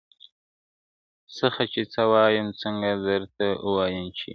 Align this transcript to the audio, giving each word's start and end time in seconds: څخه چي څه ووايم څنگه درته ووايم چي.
څخه 1.37 1.61
چي 1.71 1.81
څه 1.93 2.01
ووايم 2.07 2.47
څنگه 2.61 2.91
درته 3.07 3.45
ووايم 3.65 4.05
چي. 4.17 4.29